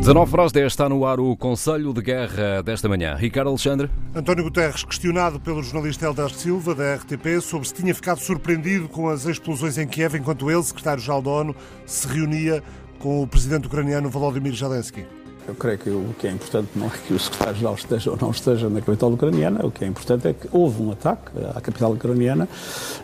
19 0.00 0.30
para 0.30 0.44
as 0.44 0.50
10 0.50 0.66
está 0.66 0.88
no 0.88 1.04
ar 1.04 1.20
o 1.20 1.36
Conselho 1.36 1.92
de 1.92 2.00
Guerra 2.00 2.62
desta 2.62 2.88
manhã. 2.88 3.14
Ricardo 3.14 3.48
Alexandre. 3.48 3.90
António 4.14 4.44
Guterres, 4.44 4.82
questionado 4.82 5.38
pelo 5.38 5.62
jornalista 5.62 6.06
Eldar 6.06 6.30
Silva, 6.30 6.74
da 6.74 6.94
RTP, 6.94 7.38
sobre 7.42 7.68
se 7.68 7.74
tinha 7.74 7.94
ficado 7.94 8.18
surpreendido 8.18 8.88
com 8.88 9.10
as 9.10 9.26
explosões 9.26 9.76
em 9.76 9.86
Kiev, 9.86 10.16
enquanto 10.16 10.50
ele, 10.50 10.62
secretário-geral 10.62 11.20
da 11.20 11.30
ONU, 11.30 11.54
se 11.84 12.08
reunia 12.08 12.62
com 12.98 13.22
o 13.22 13.26
presidente 13.26 13.66
ucraniano 13.66 14.08
Volodymyr 14.08 14.54
Zelensky. 14.54 15.04
Eu 15.46 15.54
creio 15.54 15.78
que 15.78 15.90
o 15.90 16.14
que 16.18 16.26
é 16.26 16.30
importante 16.30 16.70
não 16.76 16.86
é 16.86 16.90
que 17.06 17.12
o 17.12 17.18
secretário-geral 17.18 17.74
esteja 17.74 18.10
ou 18.10 18.18
não 18.18 18.30
esteja 18.30 18.70
na 18.70 18.80
capital 18.80 19.12
ucraniana, 19.12 19.66
o 19.66 19.70
que 19.70 19.84
é 19.84 19.86
importante 19.86 20.26
é 20.28 20.32
que 20.32 20.48
houve 20.50 20.82
um 20.82 20.92
ataque 20.92 21.30
à 21.54 21.60
capital 21.60 21.92
ucraniana. 21.92 22.48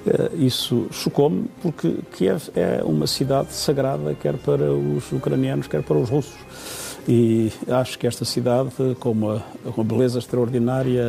Eh, 0.07 0.31
isso 0.37 0.87
chocou-me 0.91 1.47
porque 1.61 1.99
Kiev 2.13 2.49
é 2.55 2.83
uma 2.83 3.07
cidade 3.07 3.53
sagrada, 3.53 4.15
quer 4.15 4.39
para 4.39 4.73
os 4.73 5.13
ucranianos, 5.13 5.67
quer 5.67 5.83
para 5.83 5.99
os 5.99 6.09
russos. 6.09 6.86
E 7.09 7.53
acho 7.69 7.99
que 7.99 8.07
esta 8.07 8.25
cidade, 8.25 8.71
com 8.99 9.13
uma, 9.13 9.43
uma 9.65 9.85
beleza 9.85 10.19
extraordinária, 10.19 11.05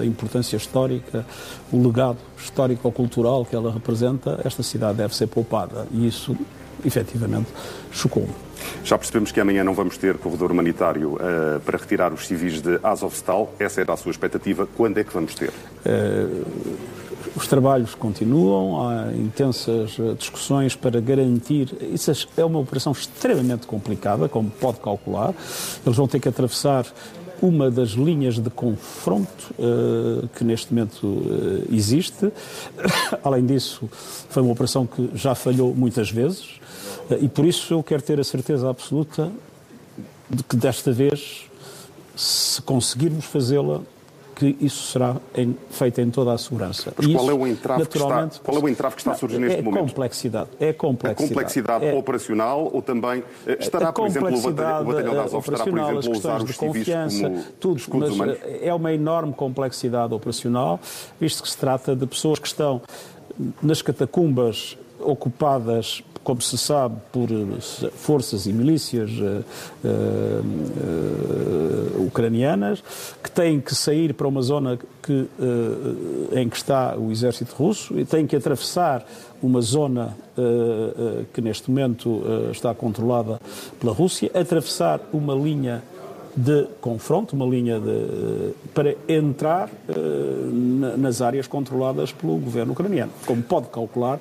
a 0.00 0.04
importância 0.04 0.56
histórica, 0.56 1.24
o 1.72 1.80
legado 1.80 2.18
histórico-cultural 2.36 3.44
que 3.44 3.54
ela 3.54 3.72
representa, 3.72 4.40
esta 4.44 4.62
cidade 4.62 4.98
deve 4.98 5.14
ser 5.14 5.28
poupada. 5.28 5.86
E 5.92 6.08
isso, 6.08 6.36
efetivamente, 6.84 7.48
chocou-me. 7.92 8.34
Já 8.82 8.98
percebemos 8.98 9.30
que 9.30 9.40
amanhã 9.40 9.62
não 9.62 9.74
vamos 9.74 9.96
ter 9.96 10.18
corredor 10.18 10.50
humanitário 10.50 11.14
uh, 11.14 11.60
para 11.64 11.78
retirar 11.78 12.12
os 12.12 12.26
civis 12.26 12.60
de 12.60 12.80
Azovstal. 12.82 13.54
Essa 13.58 13.80
era 13.80 13.92
a 13.92 13.96
sua 13.96 14.10
expectativa. 14.10 14.66
Quando 14.76 14.98
é 14.98 15.04
que 15.04 15.14
vamos 15.14 15.34
ter? 15.34 15.50
Uh, 15.86 16.44
os 17.38 17.46
trabalhos 17.46 17.94
continuam, 17.94 18.88
há 18.88 19.12
intensas 19.12 19.96
eh, 19.98 20.14
discussões 20.18 20.74
para 20.74 21.00
garantir. 21.00 21.72
Isso 21.92 22.10
é 22.36 22.44
uma 22.44 22.58
operação 22.58 22.90
extremamente 22.92 23.66
complicada, 23.66 24.28
como 24.28 24.50
pode 24.50 24.80
calcular. 24.80 25.32
Eles 25.86 25.96
vão 25.96 26.08
ter 26.08 26.18
que 26.18 26.28
atravessar 26.28 26.84
uma 27.40 27.70
das 27.70 27.90
linhas 27.90 28.40
de 28.40 28.50
confronto 28.50 29.54
uh, 29.56 30.28
que 30.36 30.42
neste 30.42 30.74
momento 30.74 31.06
uh, 31.06 31.72
existe. 31.72 32.32
Além 33.22 33.46
disso, 33.46 33.88
foi 34.28 34.42
uma 34.42 34.50
operação 34.50 34.84
que 34.84 35.08
já 35.14 35.36
falhou 35.36 35.72
muitas 35.72 36.10
vezes 36.10 36.58
uh, 37.08 37.14
e 37.20 37.28
por 37.28 37.44
isso 37.44 37.72
eu 37.72 37.82
quero 37.84 38.02
ter 38.02 38.18
a 38.18 38.24
certeza 38.24 38.68
absoluta 38.68 39.30
de 40.28 40.42
que 40.42 40.56
desta 40.56 40.90
vez, 40.90 41.44
se 42.16 42.60
conseguirmos 42.62 43.24
fazê-la, 43.26 43.82
que 44.38 44.56
isso 44.60 44.92
será 44.92 45.16
em, 45.34 45.56
feito 45.68 46.00
em 46.00 46.10
toda 46.10 46.32
a 46.32 46.38
segurança. 46.38 46.92
Mas 46.96 47.12
qual, 47.12 47.28
é 47.28 47.34
o 47.34 47.44
entrave 47.44 47.86
que 47.86 47.98
está, 47.98 48.30
qual 48.44 48.56
é 48.56 48.60
o 48.60 48.68
entrave 48.68 48.94
que 48.94 49.00
está 49.00 49.10
a 49.10 49.14
surgir 49.16 49.38
neste 49.38 49.58
é 49.58 49.62
momento? 49.62 49.88
Complexidade, 49.88 50.48
é 50.60 50.72
complexidade. 50.72 51.24
A 51.24 51.28
complexidade 51.28 51.84
é, 51.86 51.94
operacional 51.94 52.70
ou 52.72 52.80
também 52.80 53.24
eh, 53.44 53.56
estará, 53.58 53.92
por 53.92 54.06
exemplo, 54.06 54.38
o 54.38 54.40
batalhão, 54.40 54.82
o 54.82 54.84
batalhão 54.84 55.14
da 55.14 55.24
Azov 55.24 55.44
estará, 55.44 55.64
por 55.64 55.78
exemplo, 55.78 56.14
a 56.14 56.16
usar 56.16 56.42
os 56.42 56.56
civis 56.56 56.88
como 57.20 57.42
tudo, 57.58 57.76
escudos 57.78 58.10
humanos? 58.10 58.38
É 58.62 58.72
uma 58.72 58.92
enorme 58.92 59.32
complexidade 59.32 60.14
operacional, 60.14 60.78
visto 61.20 61.42
que 61.42 61.50
se 61.50 61.58
trata 61.58 61.96
de 61.96 62.06
pessoas 62.06 62.38
que 62.38 62.46
estão 62.46 62.80
nas 63.60 63.82
catacumbas 63.82 64.78
ocupadas 65.00 66.04
como 66.28 66.42
se 66.42 66.58
sabe, 66.58 66.96
por 67.10 67.30
eh, 67.30 67.90
forças 67.96 68.46
e 68.46 68.52
milícias 68.52 69.10
uh, 69.12 69.42
uh, 69.82 70.44
ucranianas, 72.18 72.82
que 73.22 73.30
têm 73.30 73.60
que 73.60 73.74
sair 73.74 74.12
para 74.12 74.26
uma 74.26 74.42
zona 74.42 74.78
que, 75.02 75.28
em 76.32 76.48
que 76.48 76.56
está 76.56 76.96
o 76.96 77.12
exército 77.12 77.54
russo 77.54 77.98
e 77.98 78.04
têm 78.04 78.26
que 78.26 78.34
atravessar 78.34 79.06
uma 79.40 79.60
zona 79.60 80.16
que 81.32 81.40
neste 81.40 81.70
momento 81.70 82.22
está 82.50 82.74
controlada 82.74 83.40
pela 83.78 83.92
Rússia, 83.92 84.30
atravessar 84.34 85.00
uma 85.12 85.34
linha 85.34 85.82
de 86.38 86.68
confronto, 86.80 87.34
uma 87.34 87.44
linha 87.44 87.80
de, 87.80 88.52
para 88.72 88.94
entrar 89.08 89.68
uh, 89.68 90.96
nas 90.96 91.20
áreas 91.20 91.48
controladas 91.48 92.12
pelo 92.12 92.36
governo 92.36 92.74
ucraniano. 92.74 93.10
Como 93.26 93.42
pode 93.42 93.66
calcular, 93.70 94.20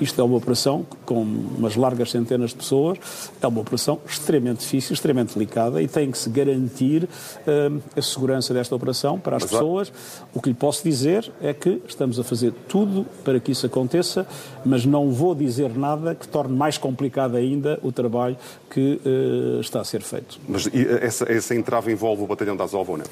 isto 0.00 0.20
é 0.20 0.24
uma 0.24 0.36
operação 0.36 0.84
com 1.06 1.22
umas 1.22 1.76
largas 1.76 2.10
centenas 2.10 2.50
de 2.50 2.56
pessoas, 2.56 2.98
é 3.40 3.46
uma 3.46 3.60
operação 3.60 4.00
extremamente 4.04 4.60
difícil, 4.60 4.92
extremamente 4.94 5.34
delicada 5.34 5.80
e 5.80 5.86
tem 5.86 6.10
que 6.10 6.18
se 6.18 6.28
garantir 6.28 7.04
uh, 7.04 7.80
a 7.96 8.02
segurança 8.02 8.52
desta 8.52 8.74
operação 8.74 9.20
para 9.20 9.36
as 9.36 9.44
pessoas. 9.44 9.92
O 10.34 10.42
que 10.42 10.48
lhe 10.48 10.56
posso 10.56 10.82
dizer 10.82 11.30
é 11.40 11.54
que 11.54 11.80
estamos 11.86 12.18
a 12.18 12.24
fazer 12.24 12.52
tudo 12.66 13.06
para 13.22 13.38
que 13.38 13.52
isso 13.52 13.66
aconteça, 13.66 14.26
mas 14.64 14.84
não 14.84 15.12
vou 15.12 15.32
dizer 15.32 15.70
nada 15.78 16.12
que 16.12 16.26
torne 16.26 16.56
mais 16.56 16.76
complicado 16.76 17.36
ainda 17.36 17.78
o 17.84 17.92
trabalho 17.92 18.36
que 18.68 19.00
uh, 19.06 19.60
está 19.60 19.80
a 19.80 19.84
ser 19.84 20.02
feito. 20.02 20.40
Mas 20.48 20.68
essa, 21.00 21.30
essa 21.30 21.51
entrave 21.54 21.92
envolve 21.92 22.22
o 22.22 22.26
batalhão 22.26 22.56
da 22.56 22.64
Azov 22.64 22.90
ou 22.90 22.98
não? 22.98 23.04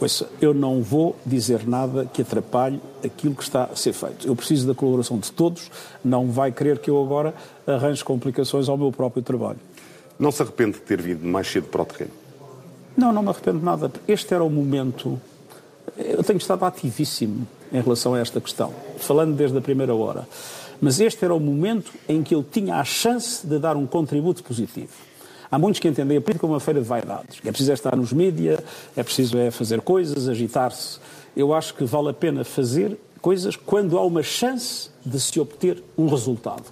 Ouça, 0.00 0.30
eu 0.40 0.54
não 0.54 0.82
vou 0.82 1.14
dizer 1.26 1.68
nada 1.68 2.06
que 2.06 2.22
atrapalhe 2.22 2.80
aquilo 3.04 3.34
que 3.34 3.42
está 3.42 3.64
a 3.64 3.76
ser 3.76 3.92
feito. 3.92 4.26
Eu 4.26 4.34
preciso 4.34 4.66
da 4.66 4.74
colaboração 4.74 5.18
de 5.18 5.30
todos, 5.30 5.70
não 6.02 6.30
vai 6.30 6.50
querer 6.50 6.78
que 6.78 6.88
eu 6.88 7.02
agora 7.02 7.34
arranje 7.66 8.02
complicações 8.02 8.68
ao 8.68 8.78
meu 8.78 8.90
próprio 8.90 9.22
trabalho. 9.22 9.58
Não 10.18 10.32
se 10.32 10.40
arrepende 10.40 10.78
de 10.78 10.80
ter 10.80 11.02
vindo 11.02 11.26
mais 11.26 11.46
cedo 11.46 11.66
para 11.68 11.82
o 11.82 11.84
terreno? 11.84 12.12
Não, 12.96 13.12
não 13.12 13.22
me 13.22 13.28
arrependo 13.28 13.58
de 13.58 13.64
nada. 13.64 13.92
Este 14.08 14.32
era 14.32 14.42
o 14.42 14.48
momento. 14.48 15.20
Eu 15.98 16.24
tenho 16.24 16.38
estado 16.38 16.64
ativíssimo 16.64 17.46
em 17.70 17.80
relação 17.80 18.14
a 18.14 18.20
esta 18.20 18.40
questão, 18.40 18.72
falando 18.98 19.34
desde 19.36 19.56
a 19.58 19.60
primeira 19.60 19.94
hora. 19.94 20.26
Mas 20.80 20.98
este 20.98 21.24
era 21.24 21.34
o 21.34 21.40
momento 21.40 21.92
em 22.08 22.22
que 22.22 22.34
eu 22.34 22.42
tinha 22.42 22.76
a 22.76 22.84
chance 22.84 23.46
de 23.46 23.58
dar 23.58 23.76
um 23.76 23.86
contributo 23.86 24.42
positivo. 24.42 25.09
Há 25.50 25.58
muitos 25.58 25.80
que 25.80 25.88
entendem 25.88 26.16
a 26.16 26.20
política 26.20 26.40
como 26.40 26.52
uma 26.52 26.60
feira 26.60 26.80
de 26.80 26.86
vaidades. 26.86 27.40
É 27.44 27.50
preciso 27.50 27.72
é 27.72 27.74
estar 27.74 27.96
nos 27.96 28.12
mídias, 28.12 28.60
é 28.96 29.02
preciso 29.02 29.36
é 29.36 29.50
fazer 29.50 29.80
coisas, 29.80 30.28
agitar-se. 30.28 31.00
Eu 31.36 31.52
acho 31.52 31.74
que 31.74 31.84
vale 31.84 32.10
a 32.10 32.14
pena 32.14 32.44
fazer 32.44 32.96
coisas 33.20 33.56
quando 33.56 33.98
há 33.98 34.04
uma 34.04 34.22
chance 34.22 34.90
de 35.04 35.18
se 35.18 35.40
obter 35.40 35.82
um 35.98 36.06
resultado. 36.06 36.64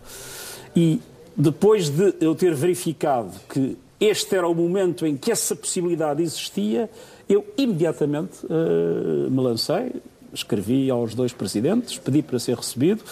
E 0.76 1.00
depois 1.36 1.88
de 1.88 2.14
eu 2.20 2.34
ter 2.34 2.54
verificado 2.54 3.32
que 3.48 3.76
este 4.00 4.36
era 4.36 4.46
o 4.46 4.54
momento 4.54 5.04
em 5.04 5.16
que 5.16 5.32
essa 5.32 5.56
possibilidade 5.56 6.22
existia, 6.22 6.88
eu 7.28 7.44
imediatamente 7.56 8.46
uh, 8.46 9.28
me 9.28 9.40
lancei, 9.40 9.92
escrevi 10.32 10.88
aos 10.88 11.14
dois 11.14 11.32
presidentes, 11.32 11.98
pedi 11.98 12.22
para 12.22 12.38
ser 12.38 12.56
recebido 12.56 13.02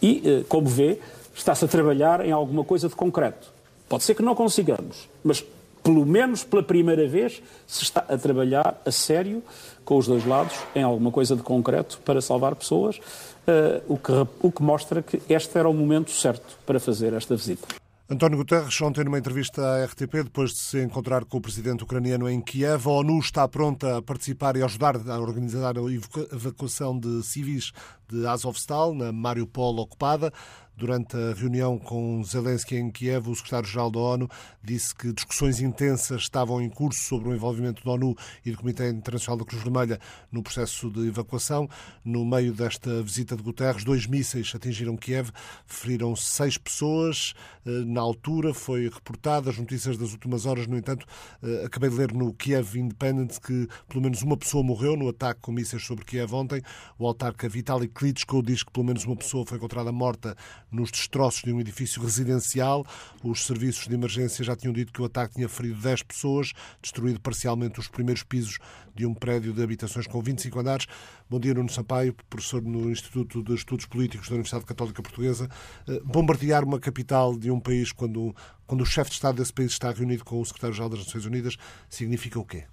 e, 0.00 0.22
uh, 0.24 0.44
como 0.44 0.68
vê, 0.68 0.98
está-se 1.34 1.64
a 1.66 1.68
trabalhar 1.68 2.24
em 2.24 2.32
alguma 2.32 2.64
coisa 2.64 2.88
de 2.88 2.94
concreto. 2.94 3.51
Pode 3.92 4.04
ser 4.04 4.14
que 4.14 4.22
não 4.22 4.34
consigamos, 4.34 5.06
mas 5.22 5.44
pelo 5.82 6.06
menos 6.06 6.42
pela 6.44 6.62
primeira 6.62 7.06
vez 7.06 7.42
se 7.66 7.82
está 7.82 8.00
a 8.08 8.16
trabalhar 8.16 8.80
a 8.86 8.90
sério 8.90 9.42
com 9.84 9.98
os 9.98 10.06
dois 10.06 10.24
lados 10.24 10.54
em 10.74 10.82
alguma 10.82 11.10
coisa 11.10 11.36
de 11.36 11.42
concreto 11.42 12.00
para 12.02 12.22
salvar 12.22 12.56
pessoas, 12.56 12.96
uh, 12.96 13.82
o, 13.86 13.98
que, 13.98 14.12
o 14.40 14.50
que 14.50 14.62
mostra 14.62 15.02
que 15.02 15.20
este 15.28 15.58
era 15.58 15.68
o 15.68 15.74
momento 15.74 16.10
certo 16.10 16.56
para 16.64 16.80
fazer 16.80 17.12
esta 17.12 17.36
visita. 17.36 17.68
António 18.08 18.36
Guterres, 18.38 18.80
ontem 18.80 19.04
numa 19.04 19.18
entrevista 19.18 19.62
à 19.62 19.84
RTP, 19.84 20.24
depois 20.24 20.52
de 20.52 20.58
se 20.58 20.82
encontrar 20.82 21.24
com 21.24 21.38
o 21.38 21.40
presidente 21.40 21.84
ucraniano 21.84 22.28
em 22.28 22.40
Kiev, 22.40 22.86
a 22.86 22.90
ONU 22.90 23.18
está 23.18 23.46
pronta 23.46 23.98
a 23.98 24.02
participar 24.02 24.56
e 24.56 24.62
ajudar 24.62 24.96
a 24.96 25.18
organizar 25.18 25.76
a 25.76 26.34
evacuação 26.34 26.98
de 26.98 27.22
civis 27.22 27.72
de 28.08 28.26
Azovstal, 28.26 28.94
na 28.94 29.12
Mariupol 29.12 29.78
ocupada. 29.78 30.32
Durante 30.74 31.16
a 31.16 31.34
reunião 31.34 31.78
com 31.78 32.24
Zelensky 32.24 32.76
em 32.76 32.90
Kiev, 32.90 33.28
o 33.28 33.34
secretário-geral 33.34 33.90
da 33.90 34.00
ONU 34.00 34.28
disse 34.62 34.94
que 34.94 35.12
discussões 35.12 35.60
intensas 35.60 36.22
estavam 36.22 36.62
em 36.62 36.68
curso 36.70 37.00
sobre 37.00 37.28
o 37.28 37.34
envolvimento 37.34 37.84
da 37.84 37.92
ONU 37.92 38.16
e 38.44 38.50
do 38.50 38.56
Comitê 38.56 38.88
Internacional 38.88 39.36
da 39.36 39.44
Cruz 39.44 39.62
Vermelha 39.62 40.00
no 40.30 40.42
processo 40.42 40.90
de 40.90 41.06
evacuação. 41.06 41.68
No 42.02 42.24
meio 42.24 42.54
desta 42.54 43.02
visita 43.02 43.36
de 43.36 43.42
Guterres, 43.42 43.84
dois 43.84 44.06
mísseis 44.06 44.50
atingiram 44.54 44.96
Kiev, 44.96 45.30
feriram 45.66 46.16
seis 46.16 46.56
pessoas. 46.56 47.34
Eh, 47.66 47.84
na 47.84 48.00
altura 48.00 48.54
foi 48.54 48.88
reportada 48.88 49.50
as 49.50 49.58
notícias 49.58 49.98
das 49.98 50.12
últimas 50.12 50.46
horas, 50.46 50.66
no 50.66 50.76
entanto, 50.76 51.06
eh, 51.42 51.64
acabei 51.66 51.90
de 51.90 51.96
ler 51.96 52.12
no 52.14 52.32
Kiev 52.32 52.76
Independent 52.76 53.38
que 53.40 53.68
pelo 53.88 54.02
menos 54.02 54.22
uma 54.22 54.38
pessoa 54.38 54.64
morreu 54.64 54.96
no 54.96 55.08
ataque 55.08 55.40
com 55.42 55.52
mísseis 55.52 55.84
sobre 55.84 56.04
Kiev 56.04 56.34
ontem. 56.34 56.62
O 56.98 57.06
autarca 57.06 57.46
Vitaly 57.46 57.88
Klitschko 57.88 58.42
diz 58.42 58.62
que 58.62 58.72
pelo 58.72 58.86
menos 58.86 59.04
uma 59.04 59.16
pessoa 59.16 59.44
foi 59.44 59.58
encontrada 59.58 59.92
morta 59.92 60.34
nos 60.72 60.90
destroços 60.90 61.42
de 61.42 61.52
um 61.52 61.60
edifício 61.60 62.02
residencial. 62.02 62.84
Os 63.22 63.44
serviços 63.44 63.86
de 63.86 63.94
emergência 63.94 64.44
já 64.44 64.56
tinham 64.56 64.72
dito 64.72 64.92
que 64.92 65.02
o 65.02 65.04
ataque 65.04 65.34
tinha 65.34 65.48
ferido 65.48 65.80
10 65.80 66.02
pessoas, 66.02 66.52
destruído 66.80 67.20
parcialmente 67.20 67.78
os 67.78 67.88
primeiros 67.88 68.22
pisos 68.22 68.58
de 68.94 69.06
um 69.06 69.14
prédio 69.14 69.52
de 69.52 69.62
habitações 69.62 70.06
com 70.06 70.20
25 70.20 70.58
andares. 70.58 70.86
Bom 71.28 71.38
dia, 71.38 71.54
Nuno 71.54 71.70
Sampaio, 71.70 72.14
professor 72.28 72.62
no 72.62 72.90
Instituto 72.90 73.42
de 73.42 73.54
Estudos 73.54 73.86
Políticos 73.86 74.28
da 74.28 74.34
Universidade 74.34 74.64
Católica 74.64 75.02
Portuguesa. 75.02 75.48
Eh, 75.88 76.00
bombardear 76.04 76.64
uma 76.64 76.78
capital 76.78 77.38
de 77.38 77.50
um 77.50 77.60
país 77.60 77.92
quando, 77.92 78.34
quando 78.66 78.82
o 78.82 78.86
chefe 78.86 79.10
de 79.10 79.16
Estado 79.16 79.36
desse 79.36 79.52
país 79.52 79.72
está 79.72 79.90
reunido 79.90 80.24
com 80.24 80.40
o 80.40 80.44
secretário-geral 80.44 80.88
das 80.88 81.00
Nações 81.00 81.24
Unidas 81.24 81.56
significa 81.88 82.38
o 82.38 82.44
quê? 82.44 82.64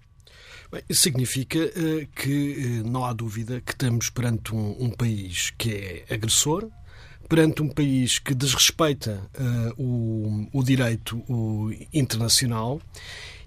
Bem, 0.72 0.84
significa 0.92 1.58
uh, 1.58 2.08
que 2.16 2.82
uh, 2.84 2.88
não 2.88 3.04
há 3.04 3.12
dúvida 3.12 3.60
que 3.60 3.72
estamos 3.72 4.10
perante 4.10 4.54
um, 4.54 4.76
um 4.80 4.92
país 4.92 5.52
que 5.58 6.06
é 6.08 6.14
agressor, 6.14 6.70
perante 7.30 7.62
um 7.62 7.70
país 7.70 8.18
que 8.18 8.34
desrespeita 8.34 9.22
uh, 9.40 9.82
o, 9.82 10.50
o, 10.52 10.64
direito 10.64 11.24
o 11.30 11.72
internacional 11.94 12.82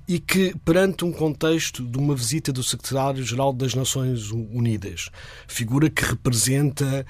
e 0.07 0.19
que, 0.19 0.55
perante 0.65 1.05
um 1.05 1.13
contexto 1.13 1.85
de 1.85 1.99
uma 1.99 2.15
visita 2.15 2.53
do 2.53 2.63
Secretário-Geral 2.63 3.53
das 3.53 3.75
Nações 3.75 4.31
Unidas, 4.31 5.09
figura 5.47 5.89
que 5.89 6.05
representa 6.05 7.07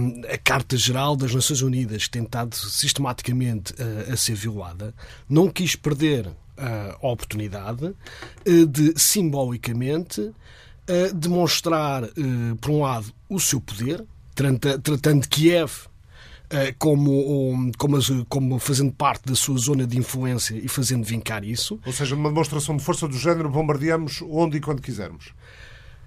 um, 0.00 0.22
a 0.32 0.38
Carta-Geral 0.38 1.16
das 1.16 1.34
Nações 1.34 1.62
Unidas, 1.62 2.08
tentado 2.08 2.56
sistematicamente 2.56 3.72
uh, 3.74 4.12
a 4.12 4.16
ser 4.16 4.34
violada, 4.34 4.94
não 5.28 5.48
quis 5.48 5.76
perder 5.76 6.30
a 6.56 6.96
oportunidade 7.06 7.84
uh, 7.86 8.66
de, 8.66 8.94
simbolicamente, 8.96 10.20
uh, 10.20 11.14
demonstrar, 11.14 12.04
por 12.60 12.70
um 12.70 12.80
lado, 12.82 13.12
o 13.28 13.38
seu 13.38 13.60
poder, 13.60 14.04
tratando 14.82 15.28
Kiev 15.28 15.88
eh, 16.50 16.74
como, 16.78 17.72
como, 17.78 17.98
como 18.28 18.58
fazendo 18.58 18.92
parte 18.92 19.24
da 19.26 19.34
sua 19.34 19.56
zona 19.58 19.86
de 19.86 19.98
influência 19.98 20.54
e 20.54 20.68
fazendo 20.68 21.04
vincar 21.04 21.44
isso. 21.44 21.80
Ou 21.86 21.92
seja, 21.92 22.14
uma 22.14 22.28
demonstração 22.28 22.76
de 22.76 22.84
força 22.84 23.08
do 23.08 23.16
género, 23.16 23.48
bombardeamos 23.48 24.22
onde 24.22 24.58
e 24.58 24.60
quando 24.60 24.82
quisermos. 24.82 25.32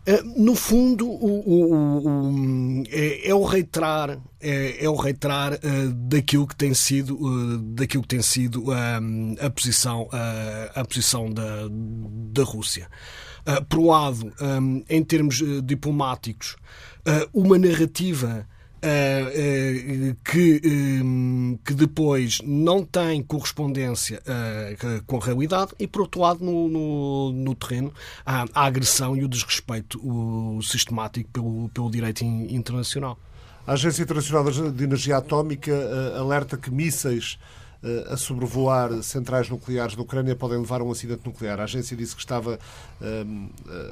Eh, 0.05 0.23
no 0.37 0.55
fundo, 0.55 1.05
o, 1.05 1.43
o, 1.45 2.07
o, 2.07 2.83
é, 2.89 3.29
é, 3.29 3.35
o 3.35 3.43
reiterar, 3.43 4.21
é, 4.39 4.85
é 4.85 4.89
o 4.89 4.95
reiterar 4.95 5.55
uh, 5.55 5.91
daquilo 5.91 6.47
que 6.47 6.55
tem 6.55 6.73
sido, 6.73 7.17
uh, 7.19 7.57
daquilo 7.57 8.03
que 8.03 8.09
tem 8.09 8.21
sido 8.21 8.69
uh, 8.69 8.73
a 9.41 9.49
posição, 9.49 10.07
a 10.73 10.85
posição 10.85 11.29
da, 11.29 11.67
da 11.69 12.43
Rússia. 12.43 12.87
por 13.67 13.79
um 13.79 13.87
lado, 13.87 14.33
um, 14.39 14.83
em 14.87 15.03
termos 15.03 15.43
diplomáticos, 15.63 16.55
uma 17.33 17.57
narrativa 17.57 18.47
Uh, 18.47 18.47
uh, 18.47 18.56
que, 20.23 20.61
um, 21.03 21.57
que 21.65 21.73
depois 21.73 22.39
não 22.43 22.83
tem 22.83 23.23
correspondência 23.23 24.21
uh, 24.21 25.03
com 25.05 25.17
a 25.17 25.25
realidade 25.25 25.71
e, 25.79 25.87
por 25.87 26.01
outro 26.01 26.21
lado, 26.21 26.43
no, 26.43 26.67
no, 26.67 27.31
no 27.31 27.55
terreno, 27.55 27.93
há 28.25 28.45
a 28.53 28.65
agressão 28.65 29.15
e 29.15 29.23
o 29.23 29.27
desrespeito 29.27 29.99
o 30.03 30.61
sistemático 30.61 31.29
pelo, 31.31 31.69
pelo 31.69 31.89
direito 31.89 32.23
internacional. 32.23 33.17
A 33.65 33.73
Agência 33.73 34.03
Internacional 34.03 34.71
de 34.71 34.83
Energia 34.83 35.17
Atómica 35.17 35.73
alerta 36.17 36.55
que 36.55 36.71
mísseis 36.71 37.37
a 38.09 38.17
sobrevoar 38.17 39.03
centrais 39.03 39.49
nucleares 39.49 39.95
da 39.95 40.01
Ucrânia 40.01 40.35
podem 40.35 40.57
levar 40.57 40.81
a 40.81 40.83
um 40.83 40.91
acidente 40.91 41.21
nuclear. 41.25 41.59
A 41.59 41.63
agência 41.63 41.95
disse 41.95 42.15
que 42.15 42.21
estava 42.21 42.59
um, 43.01 43.49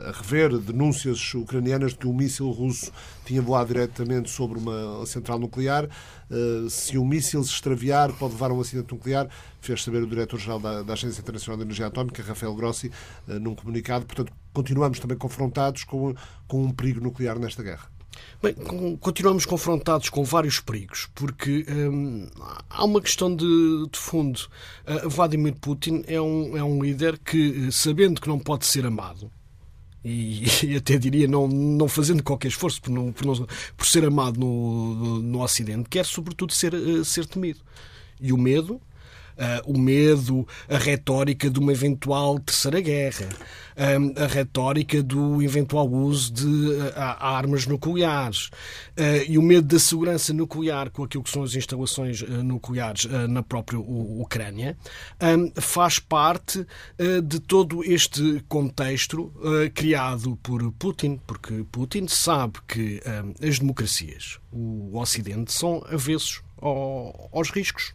a 0.07 0.11
rever 0.11 0.57
denúncias 0.57 1.33
ucranianas 1.33 1.91
de 1.91 1.99
que 1.99 2.07
um 2.07 2.13
míssil 2.13 2.49
russo 2.51 2.91
tinha 3.25 3.41
voado 3.41 3.73
diretamente 3.73 4.29
sobre 4.29 4.59
uma 4.59 5.05
central 5.05 5.39
nuclear. 5.39 5.87
Uh, 6.29 6.69
se 6.69 6.97
um 6.97 7.05
míssil 7.05 7.43
se 7.43 7.51
extraviar, 7.51 8.11
pode 8.13 8.33
levar 8.33 8.51
a 8.51 8.53
um 8.53 8.61
acidente 8.61 8.91
nuclear, 8.93 9.29
fez 9.61 9.83
saber 9.83 10.01
o 10.03 10.07
diretor-geral 10.07 10.59
da, 10.59 10.93
Agência 10.93 11.21
Internacional 11.21 11.57
de 11.57 11.63
Energia 11.63 11.87
Atómica, 11.87 12.23
Rafael 12.23 12.53
Grossi, 12.55 12.91
uh, 13.27 13.39
num 13.39 13.55
comunicado. 13.55 14.05
Portanto, 14.05 14.31
continuamos 14.53 14.99
também 14.99 15.17
confrontados 15.17 15.83
com 15.83 16.15
um 16.51 16.71
perigo 16.71 17.01
nuclear 17.01 17.37
nesta 17.37 17.61
guerra. 17.61 17.94
Bem, 18.41 18.53
continuamos 18.99 19.45
confrontados 19.45 20.09
com 20.09 20.23
vários 20.23 20.59
perigos, 20.59 21.09
porque 21.15 21.65
hum, 21.69 22.27
há 22.69 22.85
uma 22.85 23.01
questão 23.01 23.35
de, 23.35 23.45
de 23.91 23.97
fundo. 23.97 24.39
Uh, 24.85 25.09
Vladimir 25.09 25.55
Putin 25.55 26.03
é 26.07 26.21
um, 26.21 26.55
é 26.55 26.63
um 26.63 26.83
líder 26.83 27.17
que, 27.17 27.71
sabendo 27.71 28.21
que 28.21 28.27
não 28.27 28.37
pode 28.37 28.65
ser 28.65 28.85
amado, 28.85 29.31
e, 30.03 30.43
e, 30.63 30.75
até 30.75 30.97
diria 30.97 31.27
não, 31.27 31.47
não 31.47 31.87
fazendo 31.87 32.21
qualquer 32.21 32.49
esforço 32.49 32.81
por, 32.81 32.91
não, 32.91 33.11
por, 33.11 33.25
não, 33.25 33.47
por 33.75 33.87
ser 33.87 34.05
amado 34.05 34.39
no, 34.39 34.93
no, 34.95 35.21
no 35.21 35.41
Ocidente, 35.41 35.89
quer 35.89 36.05
sobretudo 36.05 36.53
ser, 36.53 36.73
uh, 36.73 37.03
ser 37.03 37.25
temido. 37.25 37.59
E 38.21 38.31
o 38.31 38.37
medo 38.37 38.79
uh, 39.37 39.71
o 39.71 39.77
medo, 39.77 40.47
a 40.69 40.77
retórica 40.77 41.49
de 41.49 41.59
uma 41.59 41.71
eventual 41.71 42.39
terceira 42.39 42.81
guerra, 42.81 43.29
um, 43.77 44.23
a 44.23 44.27
retórica 44.27 45.03
do 45.03 45.41
eventual 45.41 45.89
uso 45.89 46.33
de 46.33 46.45
uh, 46.45 46.93
armas 46.95 47.65
nucleares 47.65 48.49
e 49.27 49.37
o 49.37 49.41
medo 49.41 49.67
da 49.67 49.79
segurança 49.79 50.33
nuclear 50.33 50.89
com 50.89 51.03
aquilo 51.03 51.23
que 51.23 51.29
são 51.29 51.43
as 51.43 51.53
instalações 51.53 52.21
nucleares 52.21 53.05
na 53.27 53.43
própria 53.43 53.77
Ucrânia, 53.77 54.77
um, 55.21 55.51
faz 55.59 55.99
parte 55.99 56.65
de 57.23 57.39
todo 57.41 57.83
este 57.83 58.43
contexto 58.47 59.33
criado 59.73 60.37
por 60.41 60.71
Putin, 60.73 61.19
porque 61.27 61.65
Putin 61.71 62.07
sabe 62.07 62.59
que 62.67 63.01
as 63.45 63.59
democracias, 63.59 64.39
o 64.51 64.97
Ocidente, 64.97 65.51
são 65.51 65.83
avessos 65.89 66.41
aos 66.61 67.49
riscos 67.49 67.94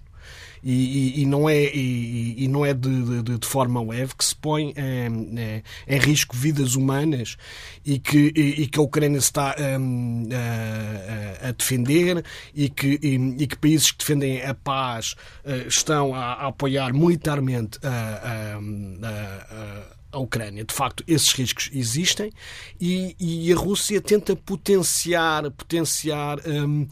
e, 0.63 1.23
e, 1.23 1.27
não 1.27 1.49
é, 1.49 1.65
e, 1.75 2.45
e, 2.45 2.49
não 2.49 2.65
é 2.65 2.75
de, 2.75 3.23
de, 3.23 3.39
de, 3.39 3.47
forma 3.47 3.83
leve 3.83 4.15
que 4.15 4.25
se 4.25 4.37
põe 4.37 4.75
em, 4.77 5.39
é, 5.39 5.63
em 5.89 5.99
risco 5.99 6.37
vidas 6.37 6.75
humanas 6.75 7.37
e 7.85 7.99
que, 7.99 8.33
e, 8.37 8.67
que 8.67 8.79
a 8.79 8.83
Ucrânia 8.83 9.19
está 9.19 9.51
a, 9.51 11.49
a, 11.49 11.53
defender 11.53 12.25
e 12.55 12.69
que, 12.69 12.99
e, 13.03 13.47
que 13.47 13.57
países 13.57 13.91
que 13.91 13.99
defendem 13.99 14.43
a 14.43 14.55
paz 14.55 15.15
uh, 15.45 15.67
estão 15.67 16.15
a, 16.15 16.35
a, 16.35 16.49
apoiar 16.49 16.93
militarmente 16.93 17.79
a, 17.83 18.57
a 18.57 20.00
a 20.13 20.19
Ucrânia. 20.19 20.65
De 20.65 20.75
facto, 20.75 21.05
esses 21.07 21.33
riscos 21.33 21.71
existem 21.73 22.33
e, 22.81 23.15
e 23.19 23.53
a 23.53 23.57
Rússia 23.57 24.01
tenta 24.01 24.35
potenciar, 24.35 25.51
potenciar 25.51 26.39
um, 26.47 26.83
uh, 26.83 26.87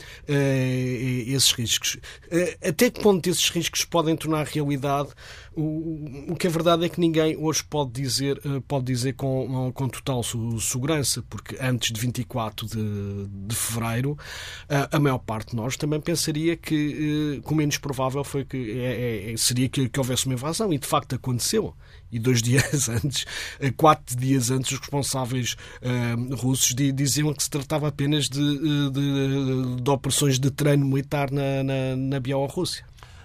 esses 1.27 1.53
riscos. 1.53 1.97
Uh, 2.27 2.69
até 2.69 2.91
que 2.91 3.01
ponto 3.01 3.29
esses 3.29 3.51
riscos 3.51 3.85
podem 3.85 4.17
tornar 4.17 4.47
realidade? 4.47 5.11
O, 5.61 6.33
o 6.33 6.37
que 6.37 6.47
é 6.47 6.51
verdade 6.51 6.85
é 6.85 6.89
que 6.89 7.01
ninguém 7.01 7.37
hoje 7.37 7.65
pode 7.65 7.91
dizer, 7.91 8.39
uh, 8.45 8.61
pode 8.63 8.85
dizer 8.85 9.15
com, 9.15 9.73
com 9.75 9.89
total 9.89 10.23
segurança, 10.61 11.23
porque 11.29 11.57
antes 11.61 11.93
de 11.93 12.01
24 12.01 12.67
de, 12.67 13.27
de 13.27 13.57
fevereiro, 13.57 14.17
a 14.91 14.99
maior 15.01 15.19
parte 15.19 15.51
de 15.51 15.57
nós 15.57 15.77
também 15.77 16.01
pensaria 16.01 16.57
que, 16.57 17.41
uh, 17.45 17.53
o 17.53 17.55
menos 17.55 17.77
provável 17.79 18.23
foi 18.23 18.45
que 18.45 18.81
é, 18.81 19.33
é, 19.33 19.37
seria 19.37 19.69
que, 19.69 19.89
que 19.89 19.99
houvesse 19.99 20.27
uma 20.27 20.35
invasão, 20.35 20.73
e 20.73 20.79
de 20.79 20.87
facto 20.87 21.15
aconteceu 21.15 21.75
e 22.11 22.19
dois 22.19 22.43
dias 22.43 22.89
antes, 22.89 23.27
eh, 23.61 23.71
quatro 23.71 24.17
dias 24.17 24.51
antes, 24.51 24.73
os 24.73 24.79
responsáveis 24.79 25.57
uh, 25.83 26.35
russos 26.37 26.75
diziam 26.75 27.33
que 27.35 27.43
se 27.43 27.51
tratava 27.51 27.89
apenas 27.89 28.29
de, 28.29 28.41
eh, 28.41 28.91
de, 28.91 29.83
de 29.83 29.91
operações 29.91 30.39
de 30.39 30.51
treino 30.51 30.87
militar 30.87 31.31
na, 31.31 31.63
na, 31.63 31.97
na 31.97 32.21
Bielorrússia. 32.21 32.85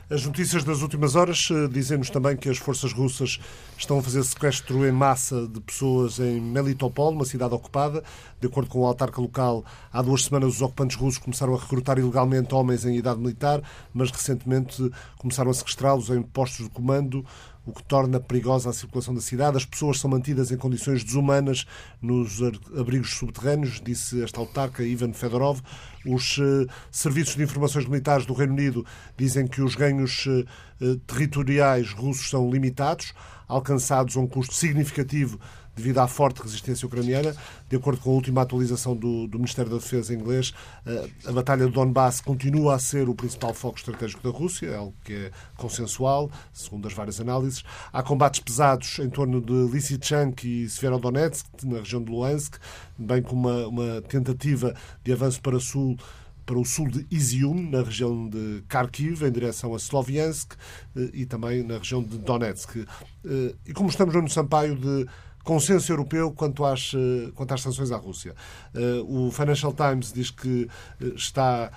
As 0.10 0.26
notícias 0.26 0.66
das 0.66 0.82
últimas 0.82 1.16
horas 1.16 1.48
dizem-nos 1.72 2.10
também 2.10 2.36
que 2.36 2.50
as 2.50 2.58
forças 2.58 2.92
russas 2.92 3.40
estão 3.78 4.00
a 4.00 4.04
fazer 4.04 4.22
sequestro 4.24 4.86
em 4.86 4.92
massa 4.92 5.48
de 5.48 5.62
pessoas 5.62 6.20
em 6.20 6.42
Melitopol, 6.42 7.14
uma 7.14 7.24
cidade 7.24 7.54
ocupada. 7.54 8.04
De 8.40 8.48
acordo 8.48 8.70
com 8.70 8.82
o 8.82 8.86
autarca 8.86 9.22
local, 9.22 9.64
há 9.94 10.02
duas 10.02 10.26
semanas 10.26 10.56
os 10.56 10.62
ocupantes 10.62 10.98
russos 10.98 11.20
começaram 11.20 11.56
a 11.56 11.58
recrutar 11.58 11.98
ilegalmente 11.98 12.54
homens 12.54 12.84
em 12.84 12.98
idade 12.98 13.18
militar, 13.18 13.62
mas 13.94 14.12
recentemente 14.12 14.92
começaram 15.18 15.50
a 15.50 15.54
sequestrá-los 15.54 16.10
em 16.10 16.22
postos 16.22 16.66
de 16.66 16.72
comando 16.72 17.26
o 17.66 17.72
que 17.72 17.84
torna 17.84 18.20
perigosa 18.20 18.70
a 18.70 18.74
circulação 18.74 19.14
da 19.14 19.22
cidade. 19.22 19.58
As 19.58 19.66
pessoas 19.66 20.00
são 20.00 20.10
mantidas 20.10 20.52
em 20.52 20.58
condições 20.58 21.04
desumanas 21.04 21.66
nos 22.02 22.42
abrigos 22.78 23.16
subterrâneos, 23.16 23.82
disse 23.82 24.22
esta 24.22 24.40
autarca 24.40 24.84
Ivan 24.84 25.14
Fedorov. 25.14 25.62
Os 26.06 26.38
uh, 26.38 26.68
serviços 26.92 27.36
de 27.36 27.44
informações 27.44 27.86
militares 27.86 28.26
do 28.26 28.34
Reino 28.34 28.54
Unido 28.54 28.86
dizem 29.18 29.48
que 29.48 29.62
os 29.62 29.76
ganhos 29.76 30.26
uh, 30.26 30.98
territoriais 31.08 31.92
russos 31.94 32.30
são 32.30 32.50
limitados, 32.50 33.14
alcançados 33.48 34.18
a 34.18 34.20
um 34.20 34.28
custo 34.28 34.54
significativo 34.54 35.40
devido 35.76 36.00
à 36.00 36.08
forte 36.08 36.42
resistência 36.42 36.86
ucraniana. 36.86 37.36
De 37.70 37.76
acordo 37.76 38.02
com 38.02 38.12
a 38.12 38.14
última 38.14 38.42
atualização 38.42 38.96
do, 38.96 39.28
do 39.28 39.38
Ministério 39.38 39.72
da 39.72 39.78
Defesa 39.78 40.14
inglês, 40.14 40.54
eh, 40.86 41.10
a 41.26 41.32
batalha 41.32 41.66
do 41.66 41.72
Donbass 41.72 42.22
continua 42.22 42.76
a 42.76 42.80
ser 42.80 43.10
o 43.10 43.16
principal 43.16 43.54
foco 43.54 43.78
estratégico 43.78 44.24
da 44.24 44.38
Rússia, 44.38 44.68
é 44.68 44.76
algo 44.76 44.94
que 45.04 45.14
é 45.14 45.32
consensual, 45.58 46.30
segundo 46.52 46.88
as 46.88 46.94
várias 46.94 47.20
análises. 47.20 47.64
Há 47.92 48.04
combates 48.04 48.40
pesados 48.40 49.00
em 49.00 49.10
torno 49.10 49.42
de 49.42 49.54
Lysychansk 49.54 50.44
e 50.44 50.70
Severodonetsk, 50.70 51.46
na 51.64 51.80
região 51.80 52.04
de 52.04 52.12
Luhansk, 52.12 52.58
bem 52.98 53.22
como 53.22 53.50
uma, 53.50 53.68
uma 53.68 54.02
tentativa 54.02 54.76
de 55.04 55.12
avanço 55.12 55.42
para 55.42 55.60
sul 55.60 55.98
para 56.46 56.60
o 56.60 56.66
sul 56.66 56.90
de 56.90 57.08
Izium, 57.10 57.70
na 57.70 57.82
região 57.82 58.28
de 58.28 58.64
Kharkiv, 58.68 59.24
em 59.24 59.32
direção 59.32 59.74
a 59.74 59.78
Sloviansk, 59.78 60.54
eh, 60.96 61.10
e 61.14 61.26
também 61.26 61.64
na 61.64 61.78
região 61.78 62.04
de 62.04 62.18
Donetsk. 62.18 62.86
Eh, 63.26 63.56
e 63.68 63.74
como 63.74 63.90
estamos 63.90 64.14
no 64.14 64.30
Sampaio 64.30 64.76
de 64.76 65.08
consenso 65.44 65.92
europeu 65.92 66.32
quanto 66.32 66.66
às, 66.66 66.94
eh, 66.94 67.32
quanto 67.36 67.54
às 67.54 67.62
sanções 67.62 67.92
à 67.92 67.98
Rússia. 67.98 68.34
Eh, 68.74 69.04
o 69.06 69.30
Financial 69.32 69.74
Times 69.74 70.14
diz 70.14 70.32
que 70.32 70.70
eh, 71.02 71.06
está 71.16 71.72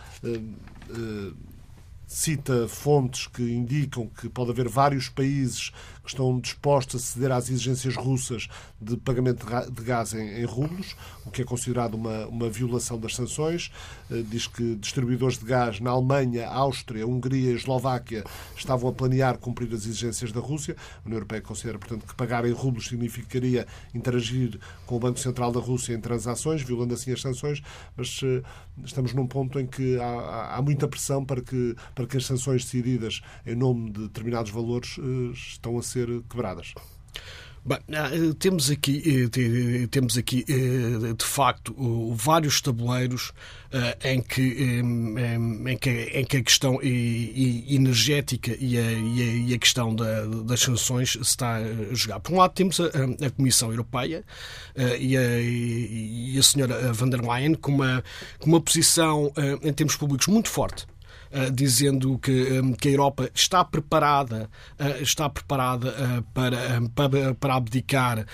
cita 2.07 2.69
fontes 2.69 3.27
que 3.27 3.43
indicam 3.43 4.07
que 4.07 4.29
pode 4.29 4.53
haver 4.53 4.69
vários 4.69 5.09
países 5.09 5.73
estão 6.09 6.39
dispostos 6.39 7.03
a 7.03 7.05
ceder 7.05 7.33
às 7.33 7.51
exigências 7.51 7.97
russas 7.97 8.49
de 8.81 8.97
pagamento 8.97 9.47
de 9.71 9.83
gás 9.83 10.13
em, 10.15 10.41
em 10.41 10.45
rublos, 10.45 10.97
o 11.25 11.31
que 11.31 11.43
é 11.43 11.45
considerado 11.45 11.95
uma, 11.95 12.27
uma 12.27 12.49
violação 12.49 12.99
das 12.99 13.15
sanções. 13.15 13.71
Eh, 14.11 14.23
diz 14.29 14.47
que 14.47 14.77
distribuidores 14.77 15.39
de 15.39 15.45
gás 15.45 15.81
na 15.81 15.91
Alemanha, 15.91 16.49
Áustria, 16.49 17.07
Hungria 17.07 17.53
e 17.53 17.55
Eslováquia 17.55 18.25
estavam 18.57 18.91
a 18.91 18.93
planear 18.93 19.39
cumprir 19.39 19.69
as 19.73 19.87
exigências 19.87 20.33
da 20.33 20.41
Rússia. 20.41 20.77
A 21.05 21.07
União 21.07 21.17
Europeia 21.17 21.41
considera, 21.41 21.79
portanto, 21.79 22.07
que 22.07 22.15
pagar 22.15 22.45
em 22.47 22.53
rublos 22.53 22.89
significaria 22.89 23.67
interagir 23.95 24.59
com 24.87 24.97
o 24.97 24.99
Banco 25.01 25.19
Central 25.19 25.53
da 25.53 25.61
Rússia 25.61 25.95
em 25.95 26.01
transações, 26.01 26.63
violando 26.63 26.95
assim 26.95 27.13
as 27.13 27.21
sanções, 27.21 27.63
mas 27.97 28.21
eh, 28.23 28.43
estamos 28.85 29.13
num 29.13 29.27
ponto 29.27 29.59
em 29.59 29.67
que 29.67 29.99
há, 29.99 30.57
há 30.57 30.63
muita 30.63 30.87
pressão 30.87 31.25
para 31.25 31.41
que, 31.41 31.75
para 31.95 32.07
que 32.07 32.17
as 32.17 32.27
sanções 32.27 32.65
decididas 32.65 33.23
em 33.47 33.55
nome 33.55 33.91
de 33.91 34.03
determinados 34.03 34.51
valores 34.51 34.97
eh, 34.99 35.33
estão 35.33 35.79
a 35.79 35.83
ser 35.83 35.96
ser 35.97 36.23
quebradas? 36.29 36.75
Bem, 37.65 37.79
ah, 37.95 38.11
temos 38.39 38.71
aqui, 38.71 39.27
eh, 39.35 39.87
temos 39.91 40.17
aqui 40.17 40.45
eh, 40.49 41.15
de 41.15 41.25
facto 41.25 41.75
vários 42.15 42.61
tabuleiros 42.61 43.33
eh, 43.73 44.13
em 44.13 44.23
que, 44.23 44.41
em 44.41 45.77
que, 45.77 45.91
em 45.91 46.25
que 46.25 46.37
a 46.37 46.43
questão 46.45 46.79
energética 46.81 48.57
e 48.61 48.79
a, 48.79 48.93
e 48.93 49.53
a 49.53 49.59
questão 49.59 49.97
das 49.97 50.61
sanções 50.61 51.11
se 51.11 51.23
está 51.23 51.57
a 51.57 51.93
jogar. 51.93 52.21
Por 52.21 52.35
um 52.35 52.37
lado, 52.37 52.53
temos 52.53 52.79
a, 52.79 52.87
a 52.87 53.31
Comissão 53.31 53.73
Europeia 53.73 54.25
e 55.01 55.17
a, 55.17 55.41
e 55.41 56.37
a 56.39 56.43
senhora 56.45 56.93
van 56.93 57.09
der 57.09 57.21
Leyen 57.21 57.55
com 57.55 57.73
uma, 57.73 58.05
com 58.39 58.49
uma 58.49 58.61
posição 58.61 59.33
em 59.61 59.73
termos 59.73 59.97
públicos 59.97 60.29
muito 60.29 60.49
forte 60.49 60.87
eh, 60.87 60.96
dizendo 61.53 62.19
que, 62.19 62.61
um, 62.61 62.73
que, 62.73 62.89
a 62.89 62.91
Europa 62.93 63.31
está 63.35 63.65
preparada, 63.65 64.49
uh, 64.79 65.03
está 65.03 65.29
preparada 65.29 66.25
para, 66.33 66.81
para, 66.95 67.35
para, 67.35 67.55
abdicar 67.55 68.27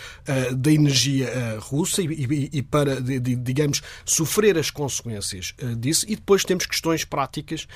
da 0.56 0.72
energia 0.72 1.58
russa 1.60 2.02
e, 2.02 2.06
e, 2.06 2.50
e 2.58 2.62
para, 2.62 3.00
digamos, 3.00 3.82
sofrer 4.04 4.58
as 4.58 4.70
consequências 4.70 5.54
disso. 5.78 6.06
E 6.08 6.16
depois 6.16 6.44
temos 6.44 6.66
questões 6.66 7.04
práticas 7.04 7.66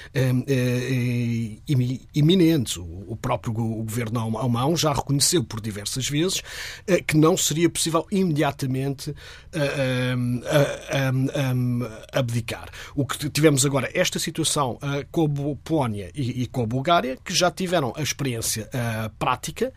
iminentes. 2.15 2.77
O, 2.77 3.17
próprio 3.17 3.53
governo 3.53 4.39
alemão 4.39 4.77
já 4.77 4.93
reconheceu 4.93 5.43
por 5.43 5.61
diversas 5.61 6.09
vezes 6.09 6.43
que 7.07 7.17
não 7.17 7.37
seria 7.37 7.69
possível 7.69 8.07
imediatamente 8.11 9.15
abdicar. 12.13 12.69
O 12.95 13.07
que 13.07 13.29
tivemos 13.31 13.65
agora, 13.65 13.91
esta 13.95 14.19
situação 14.19 14.79
com 15.11 15.25
a 15.25 15.57
Polónia 15.57 16.11
e, 16.15 16.43
e, 16.43 16.47
com 16.47 16.63
a 16.63 16.67
Bulgária, 16.67 17.19
que 17.25 17.35
já 17.35 17.51
tiveram 17.51 17.93
a 17.97 18.03
experiência 18.03 18.69
uh, 18.69 19.11
prática 19.19 19.73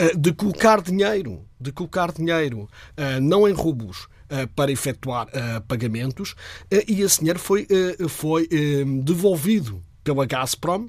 uh, 0.00 0.18
de 0.18 0.32
colocar 0.32 0.80
dinheiro, 0.80 1.44
de 1.60 1.72
colocar 1.72 2.12
dinheiro 2.12 2.60
uh, 2.60 3.20
não 3.20 3.48
em 3.48 3.52
rublos, 3.52 4.08
para 4.56 4.72
efetuar 4.72 5.28
pagamentos 5.68 6.34
e 6.88 7.02
esse 7.02 7.18
dinheiro 7.18 7.38
foi, 7.38 7.66
foi 8.08 8.48
devolvido 9.04 9.82
pela 10.02 10.24
Gazprom, 10.24 10.88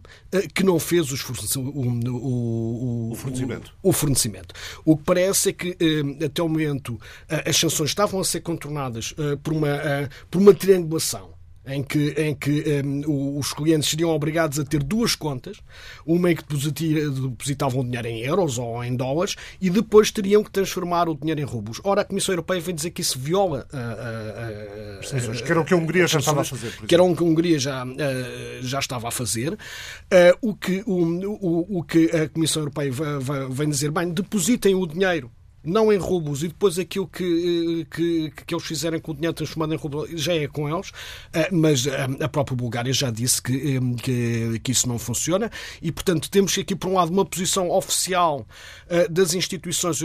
que 0.55 0.63
não 0.63 0.79
fez 0.79 1.11
os 1.11 1.21
o, 1.57 1.59
o, 1.59 3.11
o, 3.11 3.15
fornecimento. 3.15 3.73
o, 3.83 3.91
fornecimento. 3.91 4.55
O 4.85 4.95
que 4.95 5.03
parece 5.03 5.49
é 5.49 5.51
que, 5.51 5.77
até 6.25 6.41
o 6.41 6.47
momento, 6.47 6.97
as 7.45 7.57
sanções 7.57 7.89
estavam 7.89 8.21
a 8.21 8.23
ser 8.23 8.39
contornadas 8.39 9.13
por 9.43 9.51
uma, 9.51 9.77
por 10.31 10.41
uma 10.41 10.53
triangulação 10.53 11.32
em 11.65 11.81
que, 11.81 12.09
em 12.17 12.35
que 12.35 12.81
um, 12.83 13.37
os 13.37 13.53
clientes 13.53 13.89
seriam 13.89 14.09
obrigados 14.09 14.59
a 14.59 14.65
ter 14.65 14.83
duas 14.83 15.15
contas, 15.15 15.57
uma 16.05 16.31
em 16.31 16.35
que 16.35 16.43
depositavam 16.43 17.81
o 17.81 17.83
dinheiro 17.83 18.07
em 18.07 18.19
euros 18.21 18.57
ou 18.57 18.83
em 18.83 18.95
dólares 18.95 19.35
e 19.61 19.69
depois 19.69 20.11
teriam 20.11 20.43
que 20.43 20.51
transformar 20.51 21.07
o 21.07 21.15
dinheiro 21.15 21.41
em 21.41 21.45
rublos. 21.45 21.79
Ora, 21.83 22.01
a 22.01 22.05
Comissão 22.05 22.33
Europeia 22.33 22.59
vem 22.59 22.75
dizer 22.75 22.91
que 22.91 23.01
isso 23.01 23.17
viola 23.17 23.65
a, 23.71 23.77
a, 23.77 25.29
a, 25.29 25.41
que 25.41 25.51
era 25.51 25.61
o 25.61 25.65
que 25.65 25.73
a 25.73 25.77
Hungria 25.77 26.07
já 26.07 26.19
estava 26.19 26.41
a 26.41 26.43
fazer. 26.43 26.71
Que 26.87 26.93
era 26.93 27.03
o 27.03 27.15
que 27.15 27.23
a 27.23 27.25
Hungria 27.25 27.59
já, 27.59 27.85
já 28.61 28.79
estava 28.79 29.07
a 29.07 29.11
fazer. 29.11 29.57
O 30.41 30.55
que, 30.55 30.83
o, 30.85 30.93
o, 30.93 31.79
o 31.79 31.83
que 31.83 32.05
a 32.11 32.27
Comissão 32.29 32.61
Europeia 32.63 32.91
vem 33.49 33.69
dizer, 33.69 33.91
bem, 33.91 34.11
depositem 34.11 34.75
o 34.75 34.85
dinheiro 34.85 35.31
não 35.63 35.91
em 35.91 35.97
rublos, 35.97 36.43
e 36.43 36.47
depois 36.47 36.77
aquilo 36.77 37.07
que, 37.07 37.81
eh, 37.81 37.95
que, 37.95 38.31
que 38.45 38.53
eles 38.53 38.65
fizerem 38.65 38.99
com 38.99 39.11
o 39.11 39.15
dinheiro 39.15 39.33
transformado 39.33 39.73
em 39.73 39.77
rublos 39.77 40.09
já 40.13 40.33
é 40.33 40.47
com 40.47 40.67
eles, 40.67 40.91
eh, 41.33 41.49
mas 41.51 41.87
eh, 41.87 42.07
a 42.19 42.27
própria 42.27 42.55
Bulgária 42.55 42.91
já 42.91 43.09
disse 43.09 43.41
que, 43.41 43.79
que, 44.01 44.59
que 44.59 44.71
isso 44.71 44.87
não 44.87 44.99
funciona, 44.99 45.49
e 45.81 45.91
portanto 45.91 46.29
temos 46.29 46.57
aqui, 46.57 46.75
por 46.75 46.89
um 46.89 46.95
lado, 46.95 47.11
uma 47.11 47.25
posição 47.25 47.69
oficial 47.69 48.45
das 49.09 49.33
instituições 49.33 49.99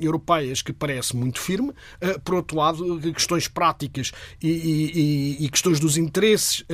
europeias 0.00 0.62
que 0.62 0.72
parece 0.72 1.16
muito 1.16 1.40
firme, 1.40 1.72
por 2.24 2.34
outro 2.34 2.56
lado, 2.56 3.00
questões 3.12 3.46
práticas 3.48 4.12
e, 4.42 4.48
e, 4.48 5.44
e 5.44 5.48
questões 5.48 5.78
dos 5.78 5.96
interesses 5.96 6.64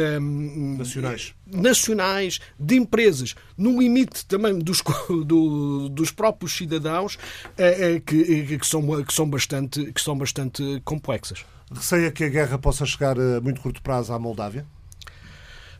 nacionais. 0.78 1.34
nacionais, 1.46 2.40
de 2.58 2.76
empresas, 2.76 3.34
no 3.56 3.80
limite 3.80 4.24
também 4.26 4.58
dos, 4.58 4.82
do, 5.26 5.88
dos 5.88 6.10
próprios 6.10 6.52
cidadãos, 6.56 7.18
é, 7.56 7.94
é, 7.94 8.00
que, 8.00 8.19
que, 8.24 8.66
são, 8.66 9.04
que, 9.04 9.12
são 9.12 9.28
bastante, 9.28 9.92
que 9.92 10.00
são 10.00 10.16
bastante 10.16 10.80
complexas. 10.84 11.44
Receia 11.72 12.10
que 12.10 12.24
a 12.24 12.28
guerra 12.28 12.58
possa 12.58 12.84
chegar 12.84 13.18
a 13.18 13.40
muito 13.40 13.60
curto 13.60 13.82
prazo 13.82 14.12
à 14.12 14.18
Moldávia? 14.18 14.66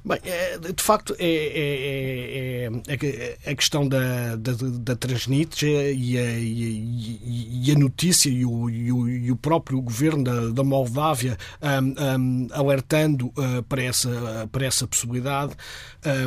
Bem, 0.03 0.19
é, 0.25 0.57
de 0.59 0.83
facto, 0.83 1.15
é, 1.19 1.27
é, 1.27 2.71
é, 2.89 3.37
é, 3.45 3.51
a 3.51 3.55
questão 3.55 3.87
da, 3.87 4.35
da, 4.37 4.53
da 4.79 4.97
Transnistria 4.97 5.93
e 5.93 6.17
a, 6.17 6.39
e, 6.39 7.65
e 7.65 7.71
a 7.71 7.79
notícia 7.79 8.31
e 8.31 8.47
o, 8.47 8.71
e, 8.71 8.91
o, 8.91 9.33
o, 9.33 9.37
próprio 9.37 9.81
governo 9.83 10.25
da, 10.25 10.49
da 10.49 10.65
Moldávia 10.65 11.37
um, 11.63 12.19
um, 12.19 12.49
alertando 12.53 13.27
uh, 13.27 13.63
para, 13.69 13.83
essa, 13.83 14.49
para 14.51 14.65
essa 14.65 14.87
possibilidade 14.87 15.53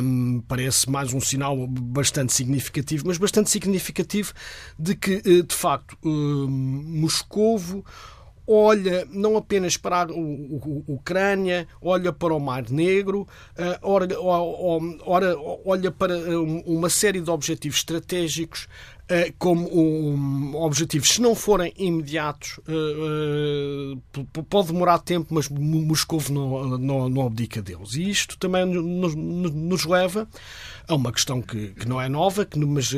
um, 0.00 0.40
parece 0.46 0.88
mais 0.88 1.12
um 1.12 1.20
sinal 1.20 1.66
bastante 1.66 2.32
significativo, 2.32 3.04
mas 3.08 3.18
bastante 3.18 3.50
significativo 3.50 4.32
de 4.78 4.94
que, 4.94 5.16
uh, 5.16 5.42
de 5.42 5.54
facto, 5.54 5.98
uh, 6.04 6.48
Moscovo 6.48 7.84
olha 8.46 9.06
não 9.10 9.36
apenas 9.36 9.76
para 9.76 10.02
a 10.02 10.06
Ucrânia, 10.86 11.66
olha 11.80 12.12
para 12.12 12.34
o 12.34 12.40
Mar 12.40 12.68
Negro, 12.70 13.26
eh, 13.56 13.78
olha 13.82 14.16
para 15.90 16.16
eh, 16.16 16.36
uma 16.66 16.88
série 16.88 17.20
de 17.20 17.30
objetivos 17.30 17.78
estratégicos 17.78 18.68
eh, 19.06 19.34
como 19.38 20.56
objetivos, 20.56 21.10
se 21.10 21.20
não 21.20 21.34
forem 21.34 21.74
imediatos, 21.76 22.58
pode 24.48 24.68
demorar 24.68 24.98
tempo, 25.00 25.34
mas 25.34 25.46
Moscou 25.48 26.22
não, 26.30 26.78
não, 26.78 27.08
não 27.10 27.26
abdica 27.26 27.60
deles. 27.60 27.94
E 27.94 28.08
isto 28.08 28.38
também 28.38 28.64
nos, 28.64 29.14
nos 29.14 29.84
leva 29.84 30.26
a 30.88 30.94
uma 30.94 31.12
questão 31.12 31.42
que, 31.42 31.68
que 31.68 31.86
não 31.86 32.00
é 32.00 32.08
nova, 32.08 32.46
que 32.46 32.58
mas 32.58 32.90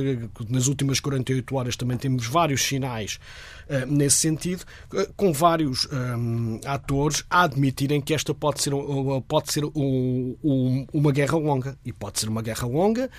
nas 0.48 0.68
últimas 0.68 1.00
48 1.00 1.56
horas 1.56 1.76
também 1.76 1.96
temos 1.96 2.26
vários 2.26 2.62
sinais 2.62 3.18
nesse 3.88 4.18
sentido, 4.18 4.64
com 5.16 5.32
vários 5.32 5.86
um, 5.86 6.60
eh, 6.62 6.68
atores 6.68 7.24
a 7.28 7.42
admitirem 7.42 8.00
que 8.00 8.14
esta 8.14 8.32
pode 8.32 8.62
ser, 8.62 8.70
pode 9.26 9.52
ser 9.52 9.64
uma 10.92 11.10
guerra 11.10 11.36
longa. 11.36 11.76
E 11.84 11.92
pode 11.92 12.20
ser 12.20 12.28
uma 12.28 12.42
guerra 12.42 12.66
longa, 12.68 13.10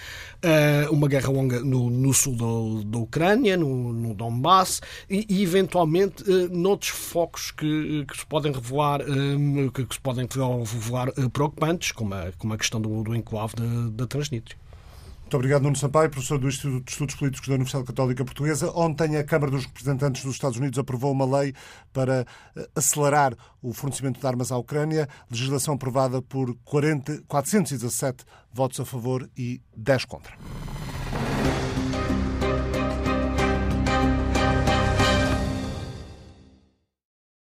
uma 0.90 1.08
guerra 1.10 1.30
longa 1.30 1.60
no, 1.60 1.90
no 1.90 2.14
sul 2.14 2.36
do, 2.36 2.77
da 2.84 2.98
Ucrânia, 2.98 3.58
no, 3.58 3.94
no 3.94 4.14
Donbass, 4.14 4.82
e, 5.10 5.26
e 5.30 5.44
eventualmente 5.44 6.24
noutros 6.52 6.92
focos 6.92 7.52
que, 7.52 8.06
que 8.06 8.18
se 8.18 8.26
podem 8.26 8.52
revelar, 8.52 9.02
um, 9.02 9.70
que, 9.70 9.86
que, 9.86 9.96
se 9.96 10.02
podem 10.02 10.28
revelar 10.28 11.12
preocupantes, 11.32 11.92
como 11.92 12.14
a, 12.14 12.32
como 12.38 12.54
a 12.54 12.58
questão 12.58 12.82
do, 12.82 13.04
do 13.04 13.16
enclave 13.16 13.56
da, 13.56 13.90
da 13.92 14.08
Transnistria. 14.08 14.58
Muito 15.28 15.36
obrigado, 15.36 15.64
Nuno 15.64 15.76
Sampaio, 15.76 16.10
professor 16.10 16.40
do 16.40 16.48
Instituto 16.48 16.86
de 16.86 16.92
Estudos 16.92 17.16
Políticos 17.16 17.50
da 17.50 17.56
Universidade 17.56 17.86
Católica 17.86 18.24
Portuguesa. 18.24 18.72
Ontem 18.74 19.18
a 19.18 19.26
Câmara 19.26 19.52
dos 19.52 19.66
Representantes 19.66 20.24
dos 20.24 20.36
Estados 20.36 20.58
Unidos 20.58 20.80
aprovou 20.80 21.12
uma 21.12 21.40
lei 21.40 21.54
para 21.92 22.26
eh, 22.56 22.70
acelerar 22.74 23.36
o 23.62 23.74
fornecimento 23.74 24.22
de 24.22 24.26
armas 24.26 24.54
à 24.54 24.58
Ucrânia, 24.58 25.10
legislação 25.30 25.74
aprovada 25.74 26.22
por 26.22 26.56
40, 26.64 27.24
417 27.28 28.24
votos 28.54 28.80
a 28.80 28.86
favor 28.86 29.30
e 29.38 29.62
10 29.76 30.06
contra. 30.06 30.34